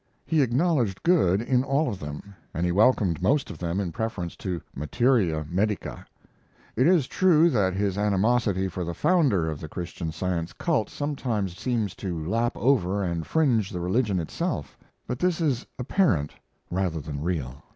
[0.25, 4.35] He acknowledged good in all of them, and he welcomed most of them in preference
[4.37, 6.07] to materia medica.
[6.75, 11.55] It is true that his animosity for the founder of the Christian Science cult sometimes
[11.55, 14.75] seems to lap over and fringe the religion itself;
[15.05, 16.33] but this is apparent
[16.71, 17.61] rather than real.